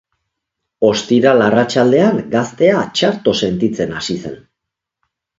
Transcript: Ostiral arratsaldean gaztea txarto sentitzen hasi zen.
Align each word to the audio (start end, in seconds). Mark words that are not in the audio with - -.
Ostiral 0.87 1.43
arratsaldean 1.47 2.17
gaztea 2.31 2.79
txarto 2.99 3.35
sentitzen 3.43 3.93
hasi 3.99 4.17
zen. 4.23 4.41